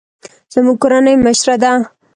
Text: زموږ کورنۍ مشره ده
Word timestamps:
زموږ 0.53 0.77
کورنۍ 0.83 1.15
مشره 1.25 1.55
ده 1.63 1.71